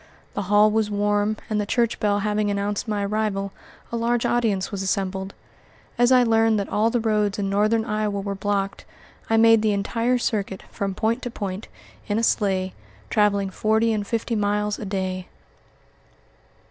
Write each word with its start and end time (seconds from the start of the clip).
The 0.33 0.41
hall 0.49 0.71
was 0.71 0.89
warm, 0.89 1.37
and 1.47 1.61
the 1.61 1.65
church 1.67 1.99
bell 1.99 2.21
having 2.21 2.49
announced 2.49 2.87
my 2.87 3.05
arrival, 3.05 3.51
a 3.91 3.95
large 3.95 4.25
audience 4.25 4.71
was 4.71 4.81
assembled. 4.81 5.35
As 5.95 6.11
I 6.11 6.23
learned 6.23 6.59
that 6.59 6.69
all 6.69 6.89
the 6.89 6.99
roads 6.99 7.37
in 7.37 7.51
Northern 7.51 7.85
Iowa 7.85 8.19
were 8.19 8.33
blocked, 8.33 8.83
I 9.29 9.37
made 9.37 9.61
the 9.61 9.73
entire 9.73 10.17
circuit, 10.17 10.63
from 10.71 10.95
point 10.95 11.21
to 11.21 11.29
point, 11.29 11.67
in 12.07 12.17
a 12.17 12.23
sleigh, 12.23 12.73
traveling 13.11 13.51
forty 13.51 13.93
and 13.93 14.07
fifty 14.07 14.35
miles 14.35 14.79
a 14.79 14.85
day. 14.85 15.27